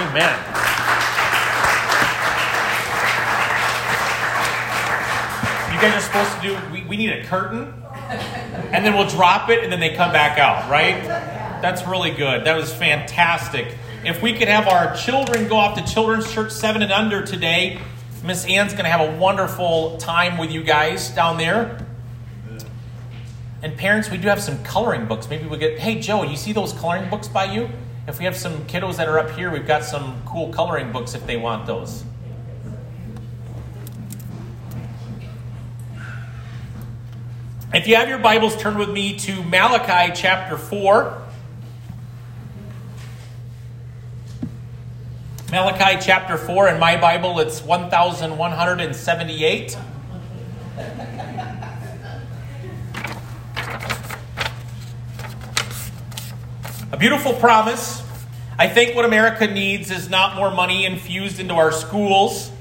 [0.00, 0.34] Amen.
[5.74, 7.74] You guys are supposed to do, we, we need a curtain,
[8.72, 11.02] and then we'll drop it, and then they come back out, right?
[11.60, 12.46] That's really good.
[12.46, 13.76] That was fantastic.
[14.02, 17.78] If we could have our children go off to Children's Church 7 and under today,
[18.24, 21.86] Miss Ann's going to have a wonderful time with you guys down there.
[23.62, 25.28] And parents, we do have some coloring books.
[25.28, 27.68] Maybe we get, hey, Joe, you see those coloring books by you?
[28.10, 31.14] If we have some kiddos that are up here, we've got some cool coloring books
[31.14, 32.02] if they want those.
[37.72, 41.22] If you have your Bibles, turn with me to Malachi chapter 4.
[45.52, 49.78] Malachi chapter 4, in my Bible, it's 1178.
[57.00, 58.02] Beautiful promise.
[58.58, 62.52] I think what America needs is not more money infused into our schools.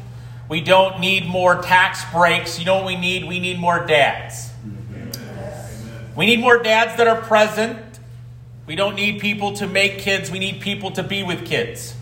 [0.48, 2.58] We don't need more tax breaks.
[2.58, 3.28] You know what we need?
[3.28, 4.50] We need more dads.
[6.16, 7.78] We need more dads that are present.
[8.66, 11.96] We don't need people to make kids, we need people to be with kids.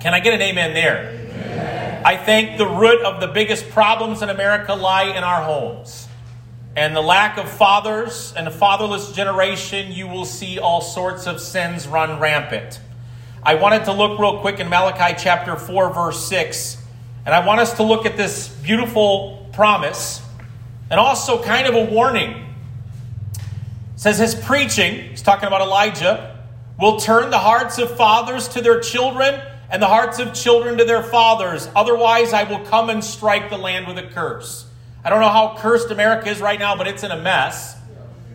[0.00, 2.02] Can I get an amen there?
[2.04, 6.01] I think the root of the biggest problems in America lie in our homes.
[6.74, 11.40] And the lack of fathers and a fatherless generation, you will see all sorts of
[11.40, 12.80] sins run rampant.
[13.42, 16.78] I wanted to look real quick in Malachi chapter 4, verse 6,
[17.26, 20.22] and I want us to look at this beautiful promise
[20.90, 22.42] and also kind of a warning
[24.02, 26.36] says his preaching, he's talking about Elijah,
[26.76, 30.84] will turn the hearts of fathers to their children and the hearts of children to
[30.84, 31.68] their fathers.
[31.76, 34.66] Otherwise, I will come and strike the land with a curse.
[35.04, 37.76] I don't know how cursed America is right now, but it's in a mess.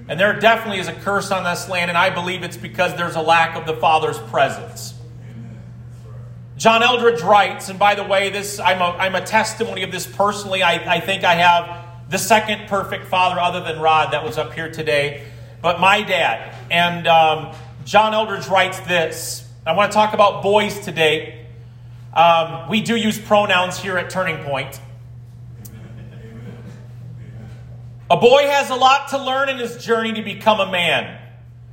[0.10, 3.16] And there definitely is a curse on this land, and I believe it's because there's
[3.16, 4.94] a lack of the Father's presence.
[6.56, 10.08] John Eldredge writes, and by the way, this I'm a, I'm a testimony of this
[10.08, 10.64] personally.
[10.64, 14.54] I, I think I have the second perfect father other than Rod that was up
[14.54, 15.24] here today
[15.62, 16.56] but my dad.
[16.70, 17.56] And um,
[17.86, 19.48] John Eldredge writes this.
[19.66, 21.46] I want to talk about boys today.
[22.14, 24.80] Um, we do use pronouns here at Turning Point.
[28.10, 31.22] A boy has a lot to learn in his journey to become a man.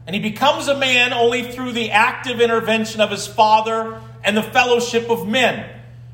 [0.06, 4.42] And he becomes a man only through the active intervention of his father and the
[4.42, 5.70] fellowship of men.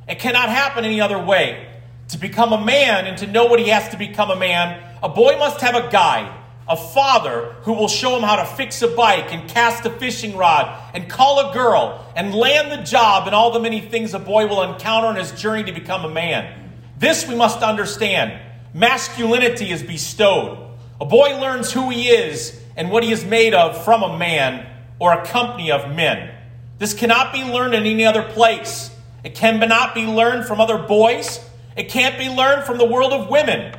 [0.08, 1.68] It cannot happen any other way.
[2.08, 5.08] To become a man and to know what he has to become a man, a
[5.08, 6.36] boy must have a guide
[6.70, 10.36] a father who will show him how to fix a bike and cast a fishing
[10.36, 14.20] rod and call a girl and land the job and all the many things a
[14.20, 16.72] boy will encounter in his journey to become a man.
[16.96, 18.40] This we must understand.
[18.72, 20.58] Masculinity is bestowed.
[21.00, 24.66] A boy learns who he is and what he is made of from a man
[24.98, 26.34] or a company of men.
[26.78, 28.90] This cannot be learned in any other place.
[29.24, 31.40] It cannot be learned from other boys.
[31.76, 33.74] It can't be learned from the world of women.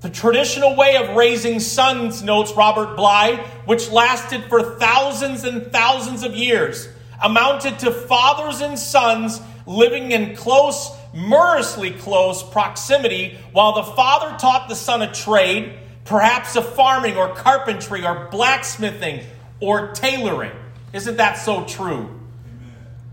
[0.00, 3.36] The traditional way of raising sons, notes Robert Bly,
[3.66, 6.88] which lasted for thousands and thousands of years,
[7.22, 14.68] amounted to fathers and sons living in close, murderously close proximity while the father taught
[14.68, 15.74] the son a trade,
[16.04, 19.24] perhaps a farming or carpentry or blacksmithing
[19.60, 20.52] or tailoring.
[20.92, 21.94] Isn't that so true?
[21.98, 22.20] Amen.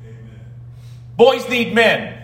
[0.05, 0.39] Amen.
[1.15, 2.15] Boys need men.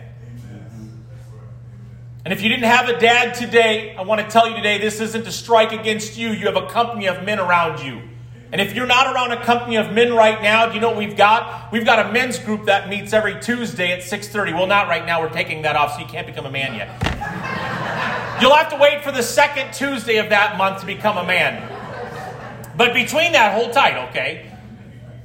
[2.26, 5.00] And if you didn't have a dad today, I want to tell you today this
[5.00, 6.30] isn't to strike against you.
[6.30, 8.02] You have a company of men around you.
[8.56, 10.98] And if you're not around a company of men right now, do you know what
[10.98, 11.74] we've got?
[11.74, 14.54] We've got a men's group that meets every Tuesday at 6:30.
[14.54, 15.20] Well, not right now.
[15.20, 16.88] We're taking that off, so you can't become a man yet.
[18.42, 21.68] You'll have to wait for the second Tuesday of that month to become a man.
[22.78, 24.50] But between that, hold tight, okay?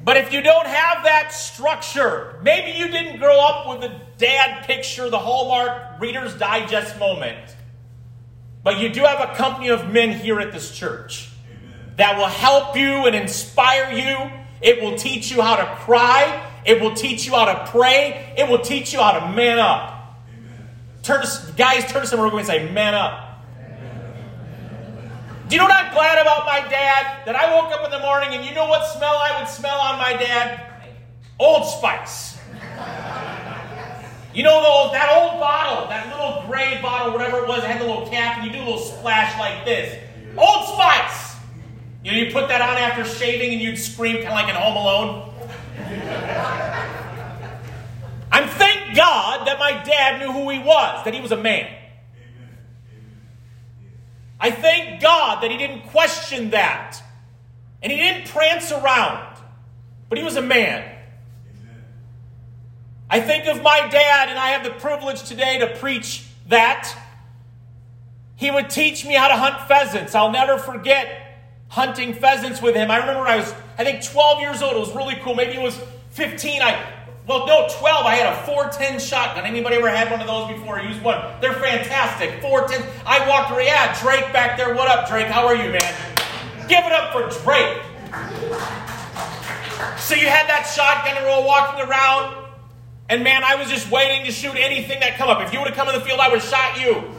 [0.02, 4.66] But if you don't have that structure, maybe you didn't grow up with the dad
[4.66, 7.54] picture, the Hallmark Reader's Digest moment,
[8.64, 11.29] but you do have a company of men here at this church.
[12.00, 14.30] That will help you and inspire you.
[14.62, 16.46] It will teach you how to cry.
[16.64, 18.34] It will teach you how to pray.
[18.36, 20.18] It will teach you how to man up.
[20.32, 20.68] Amen.
[21.02, 23.44] Turn to, guys, turn to someone real quick and say, man up.
[25.48, 27.26] Do you know what I'm glad about my dad?
[27.26, 29.78] That I woke up in the morning and you know what smell I would smell
[29.78, 30.60] on my dad?
[31.38, 32.38] Old Spice.
[34.32, 37.64] You know the old, that old bottle, that little gray bottle, whatever it was, it
[37.64, 39.98] had the little cap, and you do a little splash like this.
[40.38, 41.19] Old Spice.
[42.02, 44.54] You know, you put that on after shaving, and you'd scream kind of like in
[44.54, 45.26] Home Alone.
[48.32, 51.68] I'm thank God that my dad knew who he was, that he was a man.
[54.38, 57.02] I thank God that he didn't question that.
[57.82, 59.36] And he didn't prance around.
[60.08, 60.96] But he was a man.
[63.10, 66.96] I think of my dad, and I have the privilege today to preach that.
[68.36, 70.14] He would teach me how to hunt pheasants.
[70.14, 71.29] I'll never forget
[71.70, 72.90] hunting pheasants with him.
[72.90, 74.76] I remember I was, I think, 12 years old.
[74.76, 75.34] It was really cool.
[75.34, 75.80] Maybe it was
[76.10, 76.60] 15.
[76.60, 76.96] I
[77.26, 78.06] well, no, 12.
[78.06, 79.44] I had a 410 shotgun.
[79.44, 80.80] Anybody ever had one of those before?
[80.80, 81.22] I used one.
[81.40, 82.40] They're fantastic.
[82.40, 82.82] 410.
[83.06, 83.66] I walked around.
[83.66, 84.74] Yeah, Drake back there.
[84.74, 85.28] What up, Drake?
[85.28, 85.94] How are you, man?
[86.66, 87.82] Give it up for Drake.
[89.96, 92.34] So you had that shotgun and we were walking around.
[93.08, 95.40] And man, I was just waiting to shoot anything that come up.
[95.46, 97.14] If you would have come in the field, I would have shot you.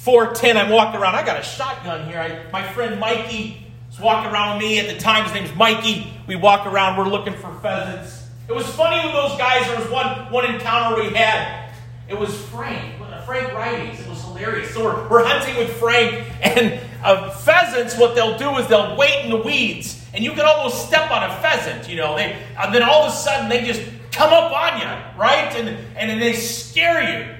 [0.00, 1.14] 410, I'm walking around.
[1.14, 2.18] I got a shotgun here.
[2.18, 4.80] I, my friend Mikey is walking around with me.
[4.80, 6.10] At the time, his name's Mikey.
[6.26, 8.26] We walk around, we're looking for pheasants.
[8.48, 9.66] It was funny with those guys.
[9.66, 11.70] There was one, one encounter we had.
[12.08, 12.94] It was Frank,
[13.26, 14.00] Frank Righties.
[14.00, 14.72] It was hilarious.
[14.72, 19.26] So we're, we're hunting with Frank, and uh, pheasants, what they'll do is they'll wait
[19.26, 22.16] in the weeds, and you can almost step on a pheasant, you know.
[22.16, 23.82] They, and then all of a sudden, they just
[24.12, 25.54] come up on you, right?
[25.56, 27.36] And, and then they scare you.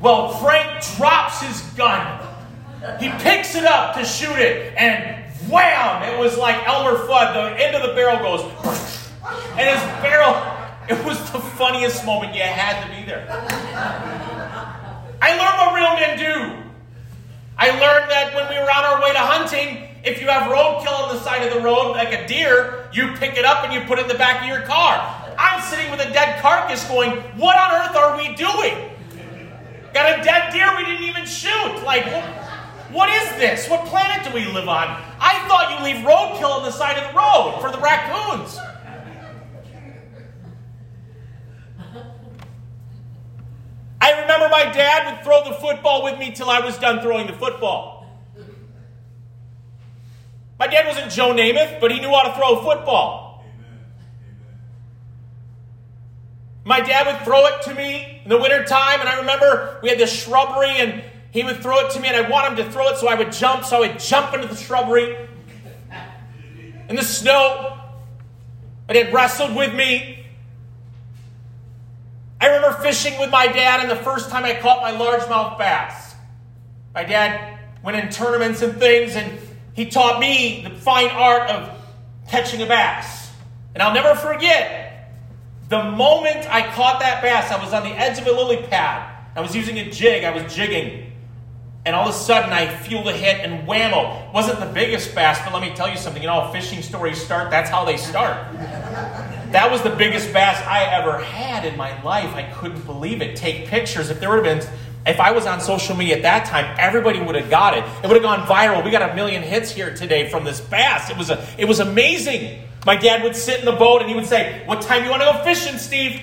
[0.00, 2.26] Well, Frank drops his gun.
[2.98, 6.02] He picks it up to shoot it, and wham!
[6.02, 7.34] It was like Elmer Fudd.
[7.34, 8.42] The end of the barrel goes,
[9.58, 10.34] and his barrel.
[10.88, 12.34] It was the funniest moment.
[12.34, 13.26] You had to be there.
[15.22, 16.56] I learned what real men do.
[17.58, 20.98] I learned that when we were on our way to hunting, if you have roadkill
[20.98, 23.82] on the side of the road, like a deer, you pick it up and you
[23.82, 24.96] put it in the back of your car.
[25.38, 28.89] I'm sitting with a dead carcass going, What on earth are we doing?
[29.92, 31.82] Got a dead deer we didn't even shoot.
[31.84, 32.06] Like,
[32.92, 33.68] what is this?
[33.68, 35.02] What planet do we live on?
[35.20, 38.58] I thought you leave roadkill on the side of the road for the raccoons.
[44.00, 47.26] I remember my dad would throw the football with me till I was done throwing
[47.26, 48.06] the football.
[50.58, 53.44] My dad wasn't Joe Namath, but he knew how to throw a football.
[56.64, 60.12] My dad would throw it to me the wintertime, and I remember we had this
[60.12, 62.96] shrubbery, and he would throw it to me, and I want him to throw it,
[62.96, 63.64] so I would jump.
[63.64, 65.16] So I would jump into the shrubbery
[66.88, 67.76] in the snow.
[68.86, 70.24] But he wrestled with me.
[72.40, 76.14] I remember fishing with my dad, and the first time I caught my largemouth bass.
[76.94, 79.40] My dad went in tournaments and things, and
[79.74, 81.76] he taught me the fine art of
[82.28, 83.32] catching a bass.
[83.74, 84.79] And I'll never forget
[85.70, 89.08] the moment I caught that bass, I was on the edge of a lily pad.
[89.36, 91.12] I was using a jig, I was jigging.
[91.86, 94.32] And all of a sudden, I feel the hit and whammo.
[94.34, 96.20] Wasn't the biggest bass, but let me tell you something.
[96.20, 97.50] You know fishing stories start?
[97.50, 98.52] That's how they start.
[99.52, 102.34] That was the biggest bass I ever had in my life.
[102.34, 103.36] I couldn't believe it.
[103.36, 104.10] Take pictures.
[104.10, 104.74] If there would have been,
[105.06, 107.84] if I was on social media at that time, everybody would have got it.
[108.04, 108.84] It would have gone viral.
[108.84, 111.10] We got a million hits here today from this bass.
[111.10, 112.60] It was a, it was amazing.
[112.86, 115.22] My dad would sit in the boat and he would say, What time you want
[115.22, 116.20] to go fishing, Steve?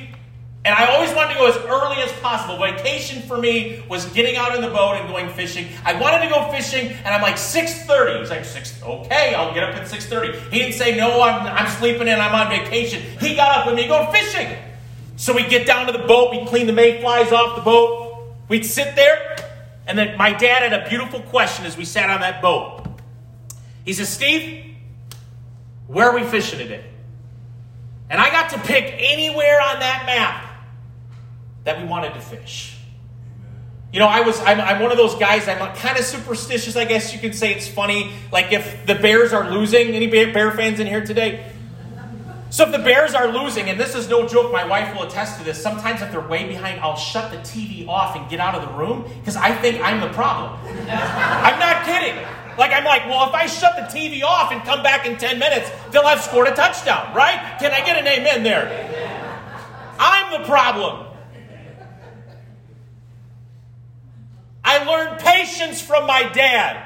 [0.67, 2.57] And I always wanted to go as early as possible.
[2.57, 5.69] Vacation for me was getting out in the boat and going fishing.
[5.85, 8.19] I wanted to go fishing, and I'm like 6:30.
[8.19, 11.69] He's like, "6, okay, I'll get up at 6:30." He didn't say, "No, I'm, I'm
[11.69, 12.19] sleeping in.
[12.19, 14.57] I'm on vacation." He got up with me, go fishing.
[15.15, 16.31] So we get down to the boat.
[16.31, 18.27] We clean the mayflies off the boat.
[18.49, 19.37] We'd sit there,
[19.87, 22.85] and then my dad had a beautiful question as we sat on that boat.
[23.85, 24.66] He says, "Steve,
[25.87, 26.83] where are we fishing today?
[28.09, 30.43] And I got to pick anywhere on that map
[31.63, 32.77] that we wanted to fish.
[33.91, 35.47] You know, I was I'm, I'm one of those guys.
[35.47, 37.53] I'm kind of superstitious, I guess you could say.
[37.53, 39.87] It's funny, like if the Bears are losing.
[39.89, 41.51] Any Bear fans in here today?
[42.49, 45.37] So if the Bears are losing, and this is no joke, my wife will attest
[45.39, 45.61] to this.
[45.61, 48.73] Sometimes if they're way behind, I'll shut the TV off and get out of the
[48.77, 50.57] room because I think I'm the problem.
[50.89, 52.25] I'm not kidding.
[52.57, 55.37] Like, I'm like, well, if I shut the TV off and come back in 10
[55.37, 57.57] minutes, they'll have scored a touchdown, right?
[57.59, 59.17] Can I get an amen there?
[59.99, 61.05] I'm the problem.
[64.63, 66.83] I learned patience from my dad.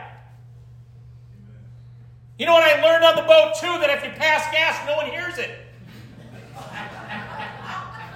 [2.37, 3.79] You know what I learned on the boat too?
[3.79, 5.51] That if you pass gas, no one hears it.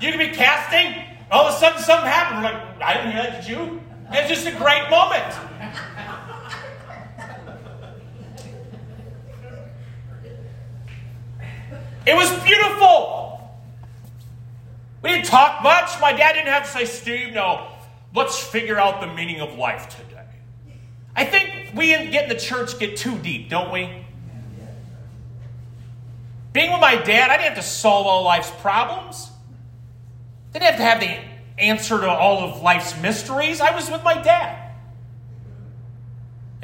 [0.01, 2.43] You can be casting, all of a sudden something happened.
[2.43, 3.81] We're like, I didn't hear that, did you?
[4.11, 5.33] it's just a great moment.
[12.05, 13.51] It was beautiful.
[15.01, 15.99] We didn't talk much.
[15.99, 17.67] My dad didn't have to say, Steve, no,
[18.13, 20.23] let's figure out the meaning of life today.
[21.15, 24.05] I think we get in the church get too deep, don't we?
[26.53, 29.29] Being with my dad, I didn't have to solve all life's problems.
[30.53, 33.61] Didn't have to have the answer to all of life's mysteries.
[33.61, 34.64] I was with my dad.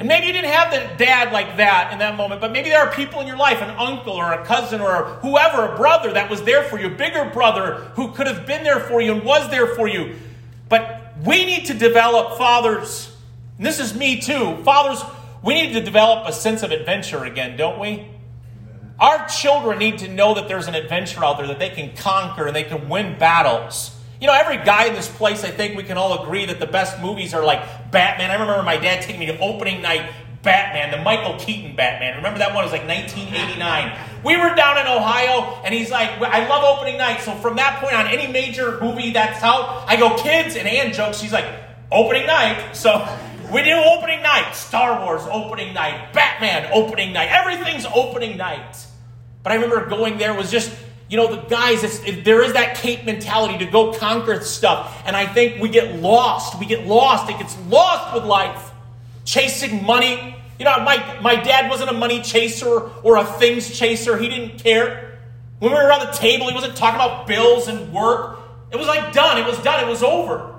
[0.02, 2.80] And maybe you didn't have the dad like that in that moment, but maybe there
[2.80, 6.28] are people in your life, an uncle or a cousin or whoever, a brother that
[6.28, 9.22] was there for you, a bigger brother who could have been there for you and
[9.22, 10.16] was there for you.
[10.68, 13.14] But we need to develop fathers,
[13.58, 15.00] and this is me too, fathers,
[15.40, 18.08] we need to develop a sense of adventure again, don't we?
[18.98, 22.48] Our children need to know that there's an adventure out there that they can conquer
[22.48, 23.96] and they can win battles.
[24.22, 26.66] You know, every guy in this place, I think we can all agree that the
[26.66, 28.30] best movies are like Batman.
[28.30, 30.12] I remember my dad taking me to opening night
[30.44, 32.18] Batman, the Michael Keaton Batman.
[32.18, 32.62] Remember that one?
[32.62, 33.98] It was like 1989.
[34.22, 37.22] We were down in Ohio, and he's like, I love opening night.
[37.22, 40.92] So from that point on, any major movie that's out, I go, kids, and Ann
[40.92, 41.46] jokes, she's like,
[41.90, 42.76] opening night.
[42.76, 43.04] So
[43.52, 44.52] we do opening night.
[44.54, 46.12] Star Wars opening night.
[46.12, 47.28] Batman opening night.
[47.28, 48.86] Everything's opening night.
[49.42, 50.72] But I remember going there was just
[51.12, 55.02] you know, the guys, it, there is that Kate mentality to go conquer stuff.
[55.04, 56.58] And I think we get lost.
[56.58, 57.30] We get lost.
[57.30, 58.70] It gets lost with life.
[59.26, 60.34] Chasing money.
[60.58, 64.16] You know, my, my dad wasn't a money chaser or a things chaser.
[64.16, 65.18] He didn't care.
[65.58, 68.38] When we were around the table, he wasn't talking about bills and work.
[68.70, 69.36] It was like done.
[69.36, 69.84] It was done.
[69.84, 70.54] It was over.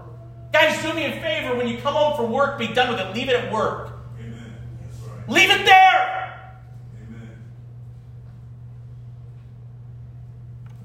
[0.52, 1.56] Guys, do me a favor.
[1.56, 3.16] When you come home from work, be done with it.
[3.16, 3.92] Leave it at work.
[4.20, 5.30] Right.
[5.30, 6.23] Leave it there.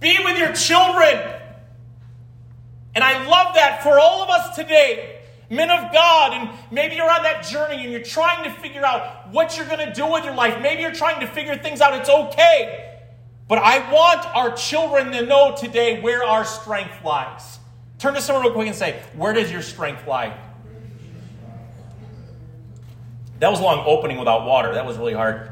[0.00, 1.35] Be with your children.
[2.95, 7.11] And I love that for all of us today, men of God, and maybe you're
[7.11, 10.25] on that journey and you're trying to figure out what you're going to do with
[10.25, 10.61] your life.
[10.61, 11.95] Maybe you're trying to figure things out.
[11.95, 12.99] It's okay.
[13.49, 17.59] But I want our children to know today where our strength lies.
[17.99, 20.37] Turn to someone real quick and say, Where does your strength lie?
[23.40, 24.75] That was a long opening without water.
[24.75, 25.50] That was really hard.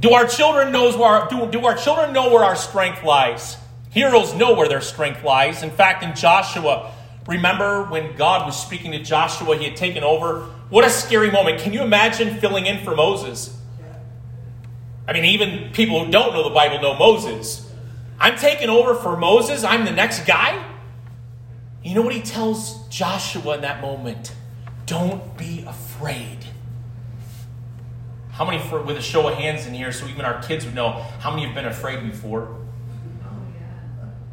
[0.00, 3.58] Do our children knows where our, do, do our children know where our strength lies?
[3.90, 5.62] Heroes know where their strength lies.
[5.62, 6.92] In fact, in Joshua,
[7.26, 10.46] remember when God was speaking to Joshua, he had taken over.
[10.70, 11.60] What a scary moment.
[11.60, 13.56] Can you imagine filling in for Moses?
[15.06, 17.70] I mean, even people who don't know the Bible know Moses.
[18.18, 19.64] I'm taking over for Moses.
[19.64, 20.64] I'm the next guy.
[21.82, 24.32] You know what he tells Joshua in that moment?
[24.86, 26.38] Don't be afraid.
[28.40, 30.74] How many, for, with a show of hands in here, so even our kids would
[30.74, 32.56] know, how many have been afraid before?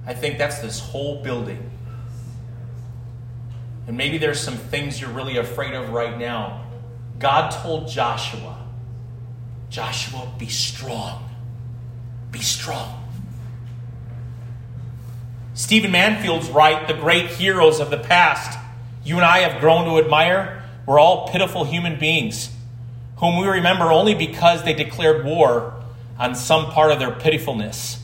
[0.06, 1.70] I think that's this whole building.
[3.86, 6.64] And maybe there's some things you're really afraid of right now.
[7.20, 8.66] God told Joshua,
[9.70, 11.30] Joshua, be strong.
[12.32, 13.10] Be strong.
[15.54, 16.88] Stephen Mansfield's right.
[16.88, 18.58] The great heroes of the past
[19.04, 22.54] you and I have grown to admire were all pitiful human beings
[23.18, 25.74] whom we remember only because they declared war
[26.18, 28.04] on some part of their pitifulness.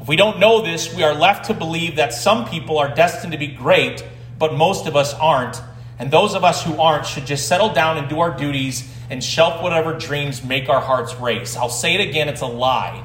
[0.00, 3.32] If we don't know this, we are left to believe that some people are destined
[3.32, 4.04] to be great,
[4.38, 5.60] but most of us aren't.
[5.98, 9.22] And those of us who aren't should just settle down and do our duties and
[9.22, 11.56] shelf whatever dreams make our hearts race.
[11.56, 13.04] I'll say it again, it's a lie.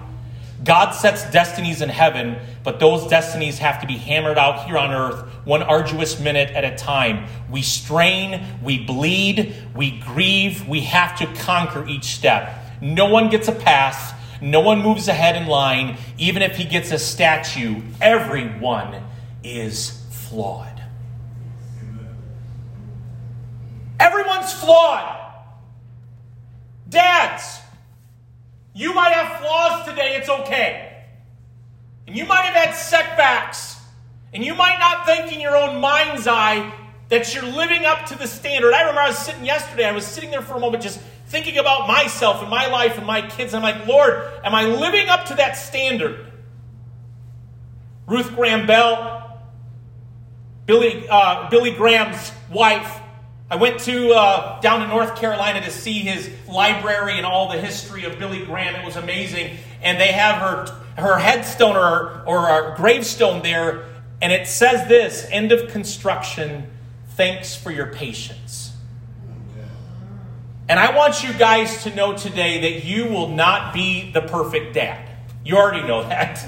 [0.63, 4.91] God sets destinies in heaven, but those destinies have to be hammered out here on
[4.91, 7.27] earth, one arduous minute at a time.
[7.49, 12.57] We strain, we bleed, we grieve, we have to conquer each step.
[12.81, 16.91] No one gets a pass, no one moves ahead in line, even if he gets
[16.91, 17.81] a statue.
[18.01, 19.03] Everyone
[19.43, 20.81] is flawed.
[23.99, 25.17] Everyone's flawed.
[26.89, 27.59] Dads,
[28.73, 31.03] you might have flaws today, it's okay.
[32.07, 33.80] And you might have had setbacks.
[34.33, 36.73] And you might not think in your own mind's eye
[37.09, 38.73] that you're living up to the standard.
[38.73, 41.57] I remember I was sitting yesterday, I was sitting there for a moment just thinking
[41.57, 43.53] about myself and my life and my kids.
[43.53, 46.25] I'm like, Lord, am I living up to that standard?
[48.07, 49.41] Ruth Graham Bell,
[50.65, 53.01] Billy, uh, Billy Graham's wife,
[53.51, 57.59] I went to uh, down to North Carolina to see his library and all the
[57.59, 58.75] history of Billy Graham.
[58.75, 63.83] It was amazing, and they have her her headstone or or gravestone there,
[64.21, 66.67] and it says this: "End of construction.
[67.15, 68.71] Thanks for your patience."
[70.69, 74.73] And I want you guys to know today that you will not be the perfect
[74.73, 75.09] dad.
[75.43, 76.47] You already know that.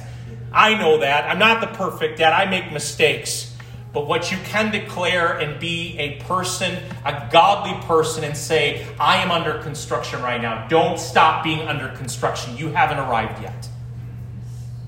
[0.54, 1.30] I know that.
[1.30, 2.32] I'm not the perfect dad.
[2.32, 3.54] I make mistakes.
[3.92, 9.18] But what you can declare and be a person, a godly person, and say, I
[9.18, 10.68] am under construction right now.
[10.68, 12.56] Don't stop being under construction.
[12.56, 13.68] You haven't arrived yet.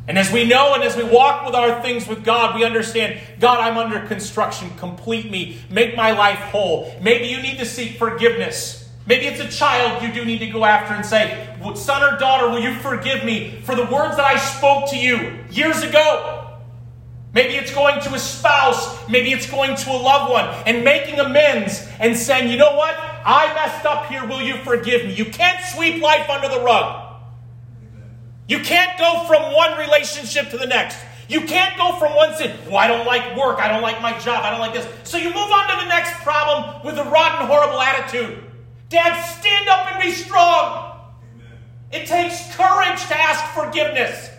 [0.08, 3.20] And as we know and as we walk with our things with God, we understand,
[3.40, 4.70] God, I'm under construction.
[4.78, 5.60] Complete me.
[5.70, 6.94] Make my life whole.
[7.02, 8.88] Maybe you need to seek forgiveness.
[9.08, 12.50] Maybe it's a child you do need to go after and say, Son or daughter,
[12.50, 16.42] will you forgive me for the words that I spoke to you years ago?
[17.34, 19.10] Maybe it's going to a spouse.
[19.10, 22.96] Maybe it's going to a loved one and making amends and saying, you know what?
[22.98, 24.26] I messed up here.
[24.26, 25.14] Will you forgive me?
[25.14, 27.05] You can't sweep life under the rug.
[28.48, 30.98] You can't go from one relationship to the next.
[31.28, 32.56] You can't go from one sin.
[32.68, 33.60] Well, I don't like work.
[33.60, 34.44] I don't like my job.
[34.44, 34.88] I don't like this.
[35.04, 38.44] So you move on to the next problem with a rotten, horrible attitude.
[38.90, 41.00] Dad, stand up and be strong.
[41.92, 44.30] It takes courage to ask forgiveness.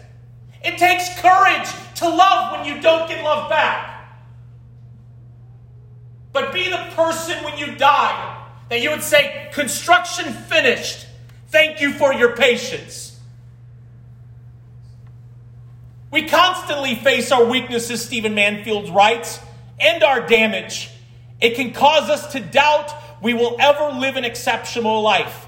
[0.62, 3.92] It takes courage to love when you don't get love back.
[6.32, 11.06] But be the person when you die that you would say, Construction finished.
[11.48, 13.05] Thank you for your patience.
[16.10, 19.40] We constantly face our weaknesses, Stephen Mansfield writes,
[19.78, 20.90] and our damage.
[21.40, 25.46] It can cause us to doubt we will ever live an exceptional life.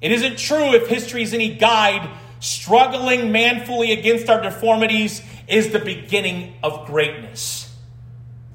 [0.00, 2.08] It isn't true if history is any guide.
[2.40, 7.74] Struggling manfully against our deformities is the beginning of greatness.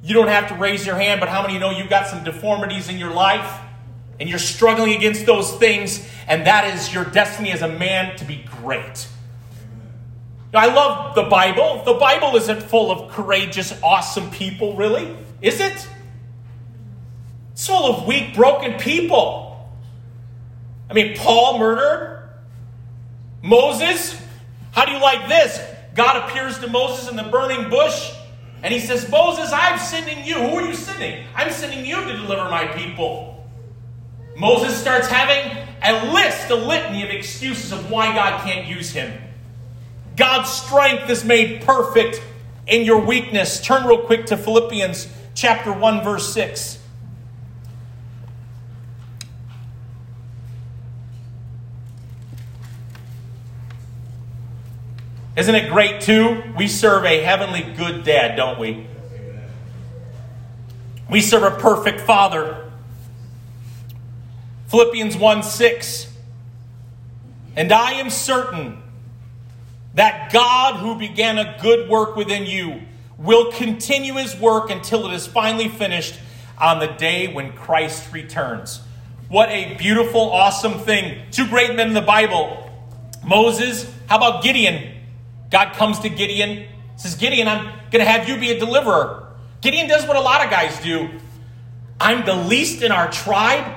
[0.04, 2.88] You don't have to raise your hand, but how many know you've got some deformities
[2.88, 3.60] in your life?
[4.20, 8.26] And you're struggling against those things, and that is your destiny as a man to
[8.26, 9.08] be great.
[10.54, 11.84] I love the Bible.
[11.84, 15.88] The Bible isn't full of courageous, awesome people, really, is it?
[17.52, 19.70] It's full of weak, broken people.
[20.90, 22.30] I mean, Paul murdered.
[23.42, 24.20] Moses,
[24.72, 25.62] how do you like this?
[25.94, 28.12] God appears to Moses in the burning bush
[28.64, 30.36] and he says, Moses, I'm sending you.
[30.36, 31.26] Who are you sending?
[31.36, 33.48] I'm sending you to deliver my people.
[34.36, 39.12] Moses starts having a list, a litany of excuses of why God can't use him.
[40.20, 42.22] God's strength is made perfect
[42.68, 43.62] in your weakness.
[43.62, 46.78] Turn real quick to Philippians chapter 1 verse 6.
[55.38, 56.44] Isn't it great, too?
[56.58, 58.88] We serve a heavenly good dad, don't we?
[61.10, 62.70] We serve a perfect father.
[64.68, 66.14] Philippians 1 6.
[67.56, 68.79] And I am certain
[70.00, 72.84] that God, who began a good work within you,
[73.18, 76.18] will continue his work until it is finally finished
[76.58, 78.80] on the day when Christ returns.
[79.28, 81.22] What a beautiful, awesome thing.
[81.32, 82.72] Two great men in the Bible
[83.26, 84.96] Moses, how about Gideon?
[85.52, 89.28] God comes to Gideon, says, Gideon, I'm going to have you be a deliverer.
[89.60, 91.10] Gideon does what a lot of guys do
[92.00, 93.70] I'm the least in our tribe,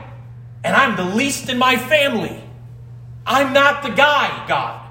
[0.62, 2.40] and I'm the least in my family.
[3.27, 4.82] I'm not the guy, God.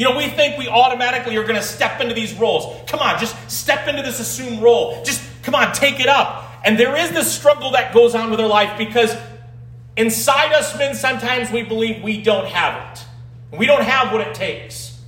[0.00, 2.88] You know, we think we automatically are going to step into these roles.
[2.88, 5.04] Come on, just step into this assumed role.
[5.04, 6.50] Just come on, take it up.
[6.64, 9.14] And there is this struggle that goes on with our life because
[9.98, 13.04] inside us men, sometimes we believe we don't have it.
[13.58, 14.98] We don't have what it takes.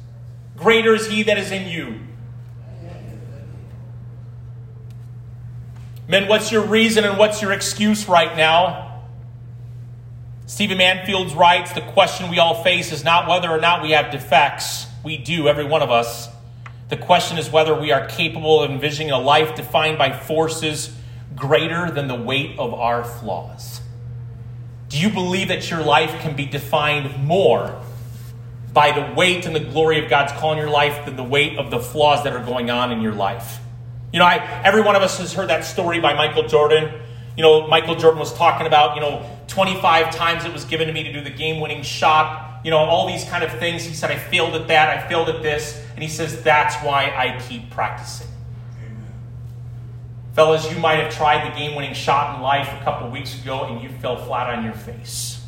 [0.59, 1.98] Greater is he that is in you.
[6.07, 8.91] Men, what's your reason and what's your excuse right now?
[10.53, 14.12] Stephen Mansfield writes the question we all face is not whether or not we have
[14.12, 14.87] defects.
[15.03, 16.29] We do, every one of us.
[16.91, 20.95] The question is whether we are capable of envisioning a life defined by forces
[21.35, 23.81] greater than the weight of our flaws.
[24.91, 27.83] Do you believe that your life can be defined more
[28.75, 31.57] by the weight and the glory of God's call in your life than the weight
[31.57, 33.59] of the flaws that are going on in your life.
[34.12, 37.01] You know, I, every one of us has heard that story by Michael Jordan.
[37.37, 40.92] You know, Michael Jordan was talking about, you know, 25 times it was given to
[40.92, 43.85] me to do the game winning shot, you know, all these kind of things.
[43.85, 45.83] He said, I failed at that, I failed at this.
[45.95, 48.29] And he says, that's why I keep practicing.
[48.79, 49.12] Amen.
[50.35, 53.64] Fellas, you might have tried the game winning shot in life a couple weeks ago
[53.64, 55.42] and you fell flat on your face.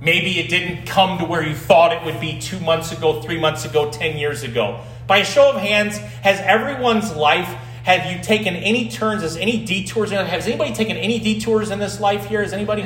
[0.00, 3.40] Maybe it didn't come to where you thought it would be two months ago, three
[3.40, 4.80] months ago, 10 years ago.
[5.06, 7.48] By a show of hands, has everyone's life,
[7.84, 10.10] have you taken any turns, has any detours?
[10.10, 12.40] Has anybody taken any detours in this life here?
[12.40, 12.80] Has anybody?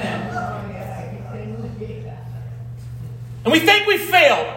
[3.44, 4.54] And we think we failed.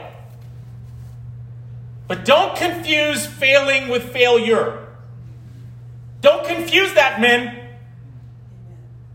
[2.08, 4.88] But don't confuse failing with failure.
[6.22, 7.70] Don't confuse that, men.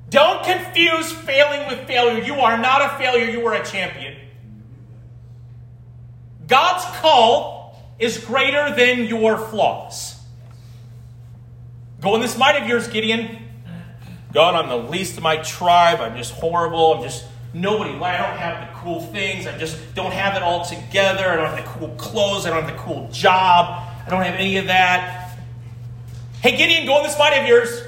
[0.08, 2.22] Don't confuse failing with failure.
[2.22, 4.16] You are not a failure, you are a champion.
[6.46, 10.15] God's call is greater than your flaws.
[12.06, 13.36] Go in this might of yours, Gideon.
[14.32, 16.00] God, I'm the least of my tribe.
[16.00, 16.92] I'm just horrible.
[16.92, 17.90] I'm just nobody.
[17.94, 19.48] I don't have the cool things.
[19.48, 21.28] I just don't have it all together.
[21.28, 22.46] I don't have the cool clothes.
[22.46, 23.90] I don't have the cool job.
[24.06, 25.36] I don't have any of that.
[26.42, 27.82] Hey, Gideon, go in this might of yours.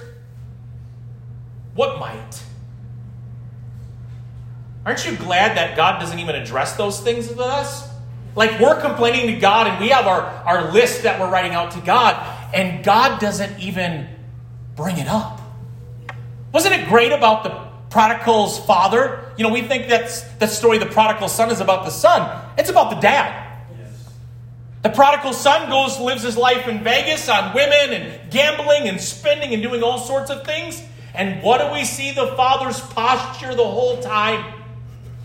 [1.76, 2.42] What might?
[4.84, 7.88] Aren't you glad that God doesn't even address those things with us?
[8.38, 11.72] Like we're complaining to God and we have our, our list that we're writing out
[11.72, 12.14] to God,
[12.52, 14.08] and God doesn't even
[14.76, 15.40] bring it up.
[16.52, 19.24] Wasn't it great about the prodigal's father.
[19.36, 22.44] You know, we think that's that story, the prodigal son, is about the son.
[22.58, 23.46] It's about the dad.
[24.82, 29.52] The prodigal son goes, lives his life in Vegas on women and gambling and spending
[29.52, 30.82] and doing all sorts of things.
[31.14, 34.54] And what do we see the father's posture the whole time?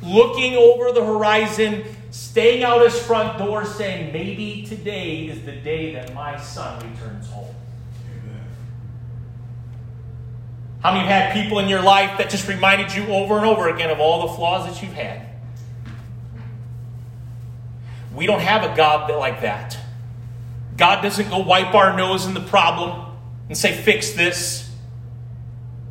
[0.02, 5.93] Looking over the horizon, staying out his front door, saying, Maybe today is the day
[5.95, 7.56] that my son returns home.
[10.82, 13.67] How many have had people in your life that just reminded you over and over
[13.67, 15.28] again of all the flaws that you've had?
[18.13, 19.76] We don't have a God like that.
[20.78, 23.15] God doesn't go wipe our nose in the problem
[23.47, 24.69] and say, fix this.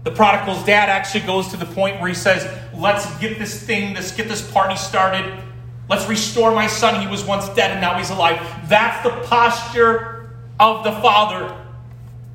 [0.05, 3.95] The prodigal's dad actually goes to the point where he says, let's get this thing,
[3.95, 5.43] let's get this party started.
[5.89, 7.01] Let's restore my son.
[7.01, 8.39] He was once dead and now he's alive.
[8.69, 11.57] That's the posture of the father.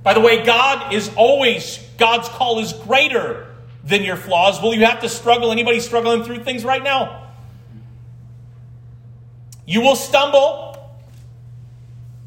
[0.04, 3.48] By the way, God is always, God's call is greater
[3.84, 4.62] than your flaws.
[4.62, 5.52] Will you have to struggle?
[5.52, 7.30] Anybody struggling through things right now?
[9.66, 10.66] You will stumble.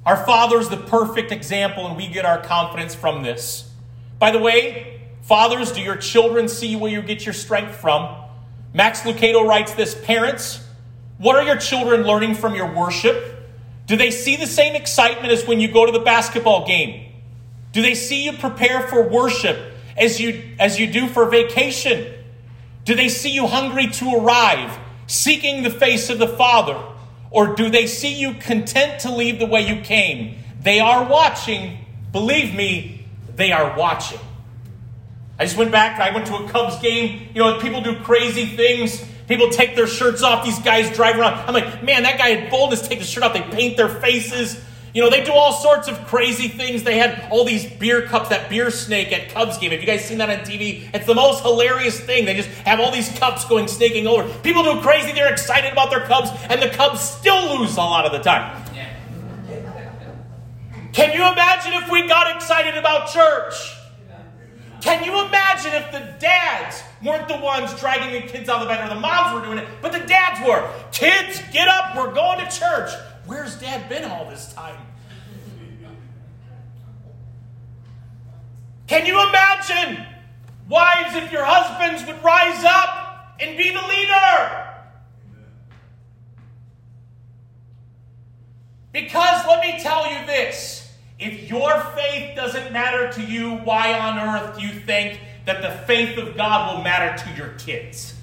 [0.05, 3.71] Our Father's the perfect example, and we get our confidence from this.
[4.19, 8.15] By the way, fathers, do your children see where you get your strength from?
[8.73, 10.67] Max Lucado writes this Parents,
[11.21, 13.47] what are your children learning from your worship?
[13.85, 17.13] Do they see the same excitement as when you go to the basketball game?
[17.73, 22.11] Do they see you prepare for worship as you, as you do for vacation?
[22.87, 24.79] Do they see you hungry to arrive,
[25.09, 26.83] seeking the face of the Father?
[27.31, 30.39] Or do they see you content to leave the way you came?
[30.63, 31.85] They are watching.
[32.13, 33.07] Believe me,
[33.37, 34.21] they are watching.
[35.39, 37.29] I just went back, I went to a Cubs game.
[37.35, 39.05] You know, people do crazy things.
[39.31, 40.45] People take their shirts off.
[40.45, 41.35] These guys drive around.
[41.47, 43.33] I'm like, man, that guy had boldness take the shirt off.
[43.33, 44.61] They paint their faces.
[44.93, 46.83] You know, they do all sorts of crazy things.
[46.83, 49.71] They had all these beer cups, that beer snake at Cubs game.
[49.71, 50.91] Have you guys seen that on TV?
[50.93, 52.25] It's the most hilarious thing.
[52.25, 54.29] They just have all these cups going snaking over.
[54.41, 55.13] People do crazy.
[55.13, 58.65] They're excited about their Cubs, and the Cubs still lose a lot of the time.
[60.93, 63.80] Can you imagine if we got excited about church?
[64.81, 68.75] Can you imagine if the dads weren't the ones dragging the kids out of the
[68.75, 70.69] bed, or the moms were doing it, but the dads were?
[70.91, 72.91] Kids, get up, we're going to church.
[73.27, 74.77] Where's dad been all this time?
[78.87, 80.05] Can you imagine,
[80.69, 84.67] wives, if your husbands would rise up and be the leader?
[88.93, 90.80] Because let me tell you this
[91.21, 95.71] if your faith doesn't matter to you, why on earth do you think that the
[95.87, 98.15] faith of God will matter to your kids?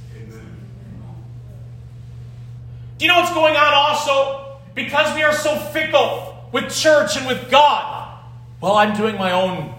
[2.98, 4.48] Do you know what's going on also?
[4.78, 8.16] because we are so fickle with church and with God.
[8.62, 9.74] Well, I'm doing my own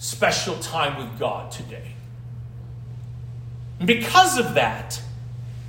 [0.00, 1.94] special time with God today.
[3.78, 5.00] And because of that,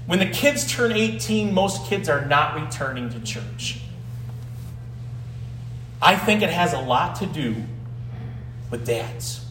[0.07, 3.79] when the kids turn 18, most kids are not returning to church.
[6.03, 7.55] I think it has a lot to do
[8.69, 9.45] with dads.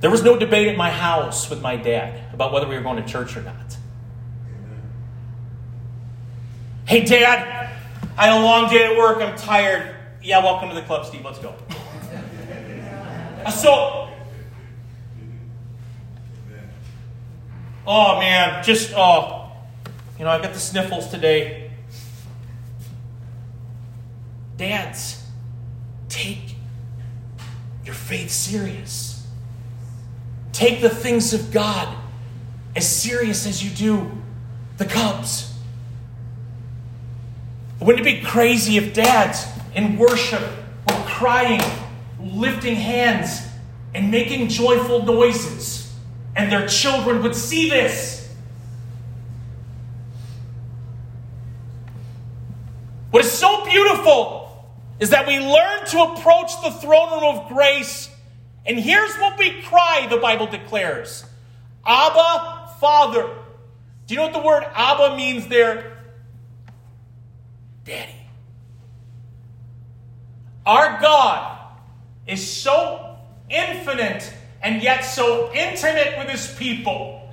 [0.00, 3.02] There was no debate at my house with my dad about whether we were going
[3.02, 3.76] to church or not.
[6.84, 7.70] Hey, Dad,
[8.18, 9.22] I had a long day at work.
[9.22, 9.94] I'm tired.
[10.22, 11.24] Yeah, welcome to the club, Steve.
[11.24, 11.54] Let's go.
[13.44, 14.10] Uh, so,
[17.86, 19.52] oh man, just oh,
[20.18, 21.61] you know, I got the sniffles today.
[24.62, 25.20] Dads,
[26.08, 26.54] take
[27.84, 29.26] your faith serious.
[30.52, 31.92] Take the things of God
[32.76, 34.08] as serious as you do
[34.76, 35.52] the Cubs.
[37.80, 39.44] Wouldn't it be crazy if dads
[39.74, 40.42] in worship
[40.86, 41.60] were crying,
[42.20, 43.40] lifting hands,
[43.96, 45.92] and making joyful noises,
[46.36, 48.32] and their children would see this?
[53.10, 54.41] What is so beautiful
[55.02, 58.08] is that we learn to approach the throne room of grace,
[58.64, 61.24] and here's what we cry, the Bible declares
[61.84, 63.28] Abba, Father.
[64.06, 65.98] Do you know what the word Abba means there?
[67.84, 68.14] Daddy.
[70.64, 71.58] Our God
[72.28, 73.16] is so
[73.50, 77.28] infinite and yet so intimate with his people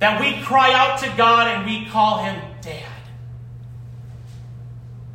[0.00, 2.84] that we cry out to God and we call him Dad.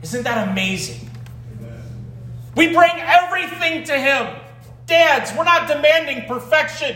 [0.01, 1.04] Isn't that amazing?
[2.55, 4.35] We bring everything to him.
[4.85, 6.95] Dads, we're not demanding perfection.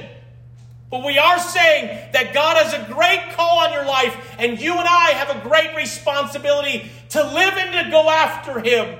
[0.89, 4.73] But we are saying that God has a great call on your life, and you
[4.73, 8.97] and I have a great responsibility to live and to go after Him.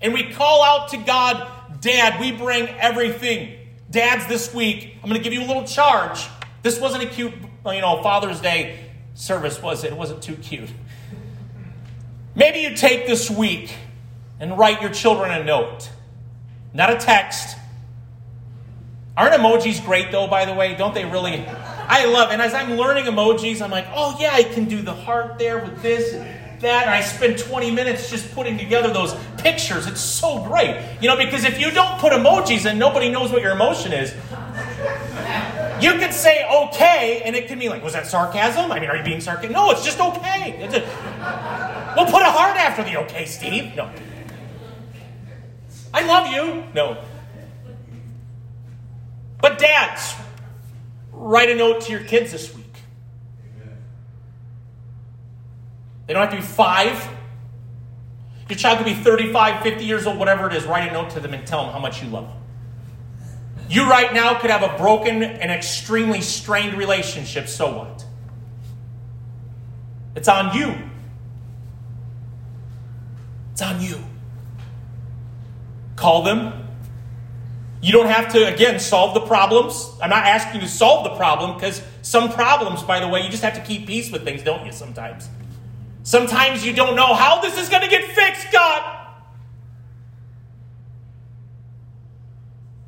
[0.00, 1.46] And we call out to God,
[1.80, 3.56] Dad, we bring everything.
[3.90, 6.26] Dads, this week, I'm going to give you a little charge.
[6.62, 7.32] This wasn't a cute,
[7.66, 9.92] you know, Father's Day service, was it?
[9.92, 10.70] It wasn't too cute.
[12.34, 13.74] Maybe you take this week
[14.40, 15.90] and write your children a note,
[16.74, 17.56] not a text.
[19.16, 20.74] Aren't emojis great, though, by the way?
[20.74, 21.44] Don't they really?
[21.46, 24.94] I love, and as I'm learning emojis, I'm like, oh, yeah, I can do the
[24.94, 26.14] heart there with this
[26.60, 29.86] that, and I spend 20 minutes just putting together those pictures.
[29.86, 30.78] It's so great.
[31.00, 34.14] You know, because if you don't put emojis and nobody knows what your emotion is,
[35.82, 38.70] you could say okay, and it can be like, was that sarcasm?
[38.70, 39.52] I mean, are you being sarcastic?
[39.52, 40.58] No, it's just okay.
[40.58, 43.74] It's a, we'll put a heart after the okay, Steve.
[43.74, 43.90] No.
[46.00, 46.64] I love you.
[46.74, 46.96] No.
[49.40, 50.14] But dads,
[51.12, 52.64] write a note to your kids this week.
[56.06, 57.08] They don't have to be five.
[58.48, 60.64] Your child could be 35, 50 years old, whatever it is.
[60.64, 62.36] Write a note to them and tell them how much you love them.
[63.68, 68.04] You right now could have a broken and extremely strained relationship, so what?
[70.16, 70.74] It's on you.
[73.52, 74.02] It's on you.
[76.00, 76.66] Call them.
[77.82, 79.86] You don't have to, again, solve the problems.
[80.02, 83.28] I'm not asking you to solve the problem because some problems, by the way, you
[83.28, 85.28] just have to keep peace with things, don't you, sometimes?
[86.02, 89.08] Sometimes you don't know how this is going to get fixed, God.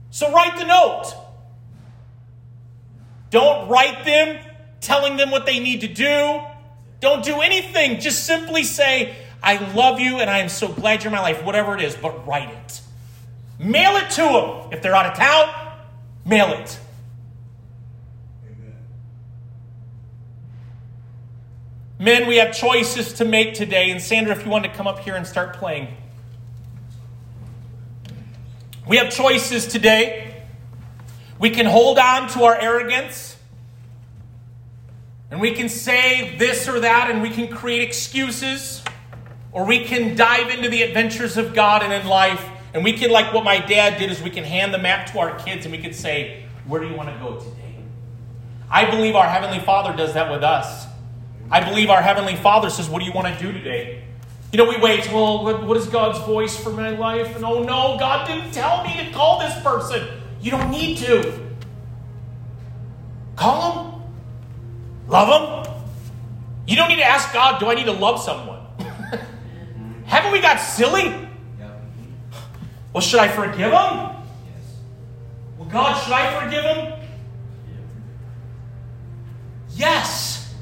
[0.08, 1.14] So write the note.
[3.28, 4.42] Don't write them
[4.80, 6.40] telling them what they need to do.
[7.00, 8.00] Don't do anything.
[8.00, 11.44] Just simply say, I love you and I am so glad you're in my life,
[11.44, 12.80] whatever it is, but write it.
[13.58, 14.72] Mail it to them.
[14.72, 15.74] If they're out of town,
[16.24, 16.78] mail it.
[22.02, 23.92] Men, we have choices to make today.
[23.92, 25.86] And Sandra, if you want to come up here and start playing.
[28.88, 30.42] We have choices today.
[31.38, 33.36] We can hold on to our arrogance.
[35.30, 38.82] And we can say this or that, and we can create excuses.
[39.52, 42.44] Or we can dive into the adventures of God and in life.
[42.74, 45.18] And we can, like what my dad did, is we can hand the map to
[45.18, 47.76] our kids and we can say, Where do you want to go today?
[48.70, 50.86] I believe our Heavenly Father does that with us.
[51.50, 54.04] I believe our Heavenly Father says, What do you want to do today?
[54.52, 57.34] You know, we wait, oh, well, what is God's voice for my life?
[57.34, 60.06] And oh no, God didn't tell me to call this person.
[60.42, 61.40] You don't need to.
[63.34, 64.02] Call him.
[65.08, 65.74] Love him.
[66.66, 68.60] You don't need to ask God, do I need to love someone?
[70.04, 71.28] Haven't we got silly?
[72.92, 73.72] Well, should I forgive him?
[73.72, 74.14] Yes.
[75.58, 76.92] Well, God, should I forgive him?
[79.74, 80.54] Yes.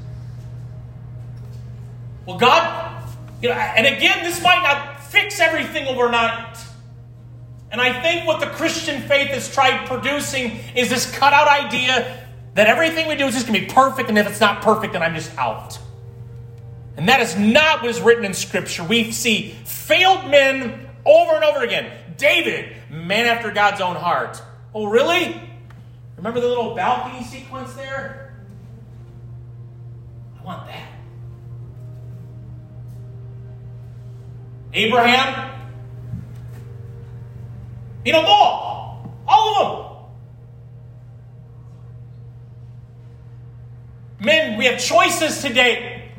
[2.25, 3.03] Well, God,
[3.41, 6.57] you know, and again, this might not fix everything overnight.
[7.71, 12.67] And I think what the Christian faith has tried producing is this cutout idea that
[12.67, 15.01] everything we do is just going to be perfect, and if it's not perfect, then
[15.01, 15.79] I'm just out.
[16.97, 18.83] And that is not what is written in Scripture.
[18.83, 21.91] We see failed men over and over again.
[22.21, 24.41] David, man after God's own heart.
[24.73, 25.41] Oh, really?
[26.15, 28.33] Remember the little balcony sequence there?
[30.39, 30.87] I want that.
[34.71, 35.61] Abraham.
[38.05, 39.13] You know, all.
[39.27, 40.07] All of
[44.19, 44.25] them.
[44.25, 46.11] Men, we have choices today.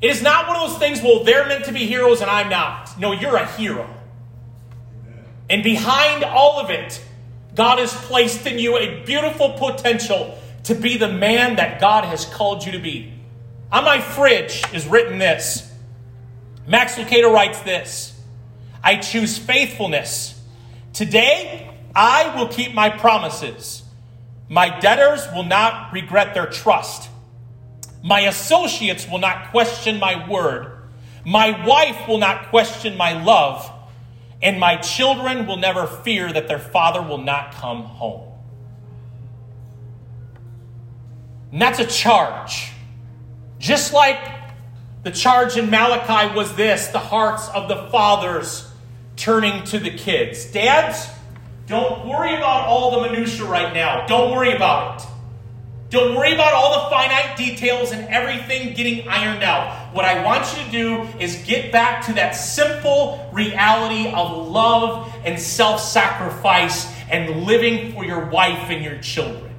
[0.00, 2.48] It is not one of those things, well, they're meant to be heroes and I'm
[2.48, 2.98] not.
[2.98, 3.88] No, you're a hero.
[5.50, 7.02] And behind all of it,
[7.54, 12.24] God has placed in you a beautiful potential to be the man that God has
[12.24, 13.12] called you to be.
[13.72, 15.70] On my fridge is written this
[16.66, 18.18] Max Lucado writes this
[18.82, 20.34] I choose faithfulness.
[20.92, 23.82] Today, I will keep my promises.
[24.48, 27.08] My debtors will not regret their trust.
[28.02, 30.72] My associates will not question my word.
[31.24, 33.70] My wife will not question my love.
[34.40, 38.32] And my children will never fear that their father will not come home.
[41.52, 42.70] And that's a charge.
[43.58, 44.18] Just like
[45.02, 48.70] the charge in Malachi was this the hearts of the fathers
[49.16, 50.46] turning to the kids.
[50.46, 51.08] Dads,
[51.66, 54.06] don't worry about all the minutiae right now.
[54.06, 55.08] Don't worry about it.
[55.90, 59.94] Don't worry about all the finite details and everything getting ironed out.
[59.94, 65.14] What I want you to do is get back to that simple reality of love
[65.24, 69.54] and self sacrifice and living for your wife and your children.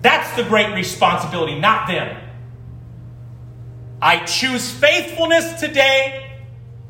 [0.00, 2.16] That's the great responsibility, not them.
[4.00, 6.36] I choose faithfulness today.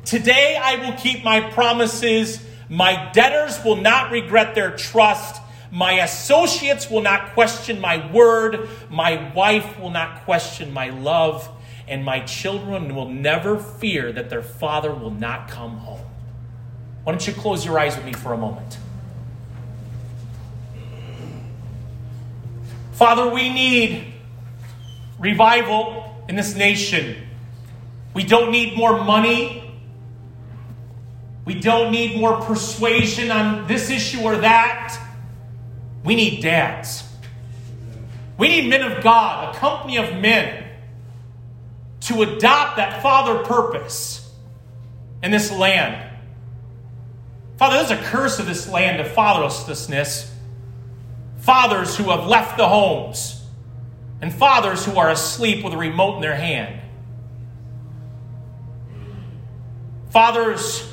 [0.04, 2.44] Today I will keep my promises.
[2.68, 5.37] My debtors will not regret their trust.
[5.70, 8.68] My associates will not question my word.
[8.90, 11.48] My wife will not question my love.
[11.86, 16.06] And my children will never fear that their father will not come home.
[17.04, 18.78] Why don't you close your eyes with me for a moment?
[22.92, 24.12] Father, we need
[25.18, 27.16] revival in this nation.
[28.12, 29.72] We don't need more money.
[31.44, 35.00] We don't need more persuasion on this issue or that.
[36.04, 37.04] We need dads.
[38.36, 40.64] We need men of God, a company of men,
[42.00, 44.32] to adopt that father purpose
[45.22, 46.04] in this land.
[47.56, 50.30] Father, there's a curse of this land of fatherlessness.
[51.38, 53.44] Fathers who have left the homes,
[54.20, 56.80] and fathers who are asleep with a remote in their hand.
[60.10, 60.92] Fathers,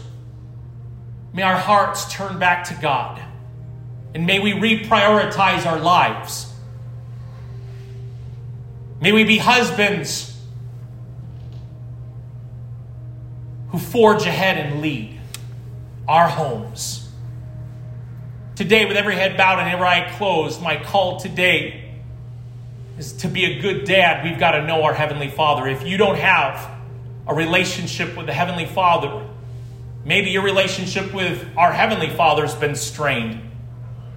[1.34, 3.22] may our hearts turn back to God,
[4.16, 6.50] and may we reprioritize our lives.
[9.02, 10.34] May we be husbands
[13.72, 15.20] who forge ahead and lead
[16.08, 17.10] our homes.
[18.56, 22.00] Today, with every head bowed and every eye closed, my call today
[22.98, 24.24] is to be a good dad.
[24.24, 25.68] We've got to know our Heavenly Father.
[25.68, 26.72] If you don't have
[27.28, 29.28] a relationship with the Heavenly Father,
[30.06, 33.45] maybe your relationship with our Heavenly Father has been strained.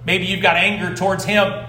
[0.05, 1.65] Maybe you've got anger towards Him.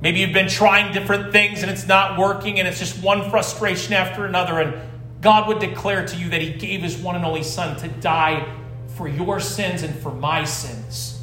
[0.00, 3.94] Maybe you've been trying different things and it's not working and it's just one frustration
[3.94, 4.60] after another.
[4.60, 4.74] And
[5.20, 8.46] God would declare to you that He gave His one and only Son to die
[8.98, 11.22] for your sins and for my sins,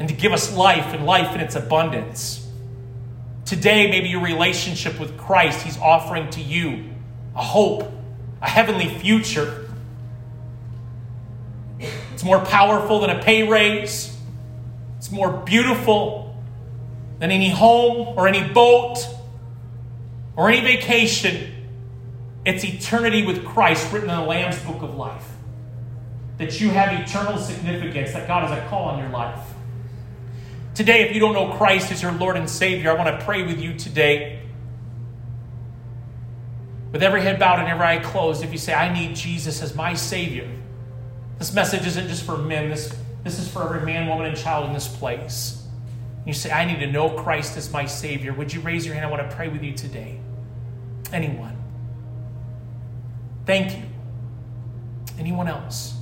[0.00, 2.44] and to give us life and life in its abundance.
[3.44, 6.90] Today, maybe your relationship with Christ, He's offering to you
[7.36, 7.90] a hope,
[8.40, 9.70] a heavenly future.
[12.12, 14.11] It's more powerful than a pay raise,
[15.12, 16.34] more beautiful
[17.18, 18.98] than any home or any boat
[20.36, 21.52] or any vacation.
[22.44, 25.28] It's eternity with Christ written in the Lamb's book of life
[26.38, 29.38] that you have eternal significance, that God has a call on your life.
[30.74, 33.42] Today, if you don't know Christ as your Lord and Savior, I want to pray
[33.44, 34.40] with you today.
[36.90, 39.74] With every head bowed and every eye closed, if you say, I need Jesus as
[39.74, 40.50] my Savior,
[41.38, 42.94] this message isn't just for men, this,
[43.24, 45.64] this is for every man, woman, and child in this place.
[46.26, 48.32] You say, I need to know Christ as my Savior.
[48.32, 49.06] Would you raise your hand?
[49.06, 50.18] I want to pray with you today.
[51.12, 51.56] Anyone?
[53.44, 53.84] Thank you.
[55.18, 55.94] Anyone else?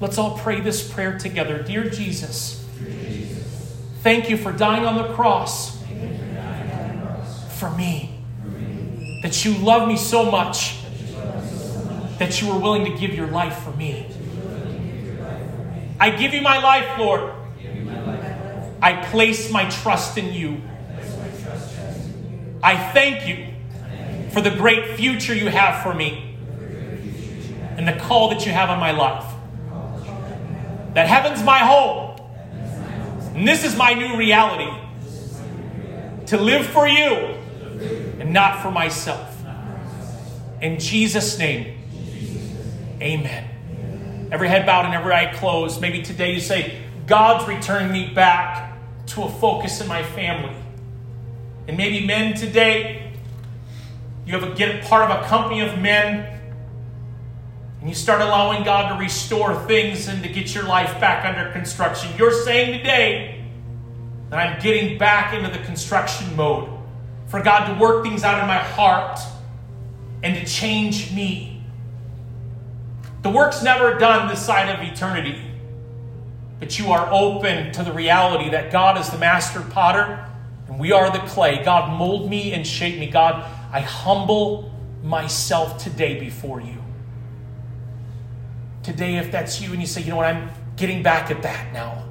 [0.00, 1.62] Let's all pray this prayer together.
[1.62, 2.64] Dear Jesus,
[4.02, 5.78] thank you for dying on the cross
[7.58, 8.18] for me.
[9.22, 10.79] That you love me so much
[12.20, 14.06] that you were willing to give your life for me.
[15.98, 17.32] I give you my life, Lord.
[18.82, 20.60] I place my trust in you.
[22.62, 23.46] I thank you
[24.32, 26.36] for the great future you have for me
[27.78, 29.24] and the call that you have on my life
[30.92, 32.20] that heaven's my home.
[33.34, 34.70] And this is my new reality
[36.26, 37.14] to live for you
[38.18, 39.42] and not for myself.
[40.60, 41.79] In Jesus' name,
[43.00, 44.28] amen.
[44.32, 45.80] Every head bowed and every eye closed.
[45.80, 48.76] Maybe today you say, God's returning me back
[49.08, 50.54] to a focus in my family.
[51.66, 53.12] And maybe men today,
[54.24, 56.40] you have a get part of a company of men
[57.80, 61.50] and you start allowing God to restore things and to get your life back under
[61.52, 63.42] construction, you're saying today
[64.28, 66.68] that I'm getting back into the construction mode
[67.28, 69.18] for God to work things out in my heart
[70.22, 71.49] and to change me.
[73.22, 75.40] The work's never done this side of eternity,
[76.58, 80.26] but you are open to the reality that God is the master potter
[80.68, 81.62] and we are the clay.
[81.62, 83.08] God, mold me and shape me.
[83.08, 86.80] God, I humble myself today before you
[88.82, 91.72] today, if that's you and you say, you know what, I'm getting back at that
[91.72, 92.04] now.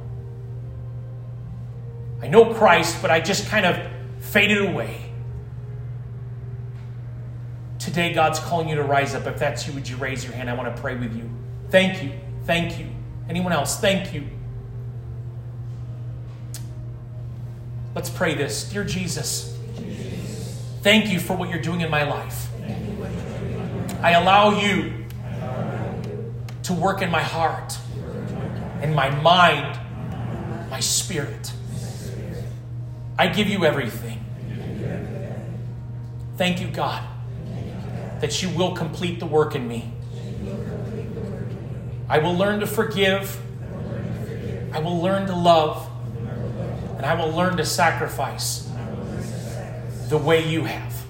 [2.22, 3.78] I know Christ, but I just kind of
[4.20, 5.09] faded away.
[7.80, 9.26] Today, God's calling you to rise up.
[9.26, 10.50] If that's you, would you raise your hand?
[10.50, 11.30] I want to pray with you.
[11.70, 12.12] Thank you.
[12.46, 12.88] Thank you.
[13.30, 13.80] Anyone else?
[13.80, 14.28] Thank you.
[17.96, 18.70] Let's pray this.
[18.70, 19.58] Dear Jesus,
[20.82, 22.48] thank you for what you're doing in my life.
[24.02, 25.06] I allow you
[26.64, 27.78] to work in my heart,
[28.82, 29.80] in my mind,
[30.70, 31.52] my spirit.
[33.18, 34.24] I give you everything.
[36.38, 37.04] Thank you, God,
[38.22, 39.92] that you will complete the work in me.
[42.08, 43.40] I will learn to forgive.
[44.74, 45.88] I will learn to love.
[46.98, 48.70] And I will learn to sacrifice
[50.10, 51.06] the way you have.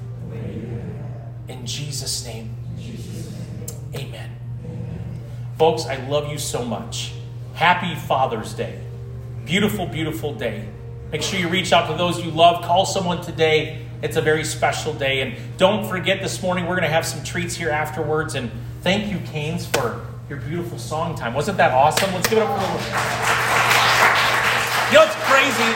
[1.47, 2.55] In Jesus' name,
[3.95, 4.29] amen.
[5.57, 7.13] Folks, I love you so much.
[7.55, 8.79] Happy Father's Day.
[9.45, 10.69] Beautiful, beautiful day.
[11.11, 12.63] Make sure you reach out to those you love.
[12.63, 13.85] Call someone today.
[14.01, 15.21] It's a very special day.
[15.21, 18.35] And don't forget this morning, we're going to have some treats here afterwards.
[18.35, 18.49] And
[18.81, 21.33] thank you, Canes, for your beautiful song time.
[21.33, 22.13] Wasn't that awesome?
[22.13, 22.69] Let's give it up for the.
[24.89, 25.73] You know, it's crazy.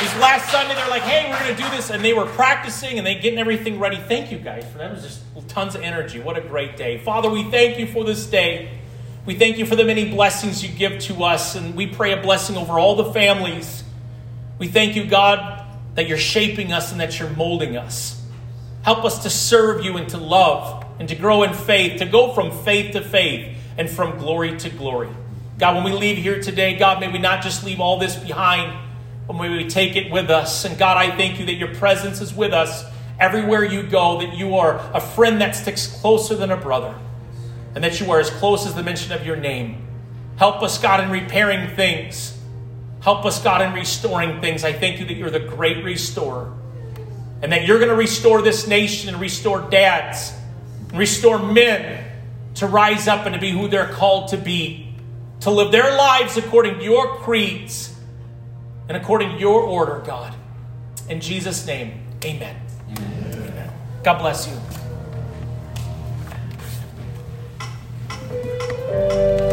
[0.00, 1.90] This last Sunday, they're like, hey, we're going to do this.
[1.90, 3.96] And they were practicing and they getting everything ready.
[3.96, 4.90] Thank you guys for that.
[4.90, 6.20] It was just tons of energy.
[6.20, 6.98] What a great day.
[6.98, 8.78] Father, we thank you for this day.
[9.26, 11.56] We thank you for the many blessings you give to us.
[11.56, 13.82] And we pray a blessing over all the families.
[14.58, 15.57] We thank you, God,
[15.98, 18.22] that you're shaping us and that you're molding us.
[18.82, 22.32] Help us to serve you and to love and to grow in faith, to go
[22.32, 25.10] from faith to faith and from glory to glory.
[25.58, 28.88] God, when we leave here today, God, may we not just leave all this behind
[29.28, 30.64] but may we take it with us.
[30.64, 32.82] And God, I thank you that your presence is with us
[33.20, 36.94] everywhere you go, that you are a friend that sticks closer than a brother,
[37.74, 39.86] and that you are as close as the mention of your name.
[40.36, 42.37] Help us, God, in repairing things.
[43.08, 44.64] Help us, God, in restoring things.
[44.64, 46.52] I thank you that you're the great restorer,
[47.40, 50.34] and that you're going to restore this nation and restore dads,
[50.90, 52.04] and restore men
[52.56, 54.94] to rise up and to be who they're called to be,
[55.40, 57.98] to live their lives according to your creeds
[58.88, 60.34] and according to your order, God.
[61.08, 62.60] In Jesus' name, amen.
[62.90, 63.32] Amen.
[63.32, 63.72] amen.
[64.04, 64.46] God bless
[69.26, 69.47] you.